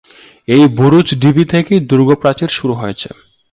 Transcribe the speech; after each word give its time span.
এই 0.47 0.63
বুরুজ 0.77 1.07
ঢিবি 1.21 1.43
থেকেই 1.45 1.79
দুর্গ 1.89 2.09
প্রাচীর 2.21 2.49
শুরু 2.49 2.73
হয়েছে। 2.73 3.09